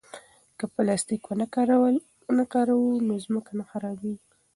که 0.57 0.65
پلاستیک 0.73 1.23
ونه 2.29 2.43
کاروو 2.53 2.91
نو 3.07 3.13
ځمکه 3.25 3.51
نه 3.59 3.63
خرابېږي. 3.69 4.27